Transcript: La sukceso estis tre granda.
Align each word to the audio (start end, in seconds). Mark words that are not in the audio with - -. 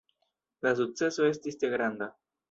La 0.67 0.71
sukceso 0.79 1.27
estis 1.33 1.59
tre 1.65 1.71
granda. 1.75 2.09